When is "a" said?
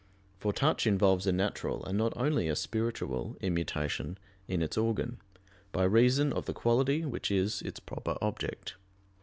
1.27-1.31, 2.47-2.55